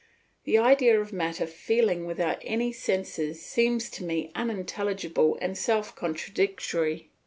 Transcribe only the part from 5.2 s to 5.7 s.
and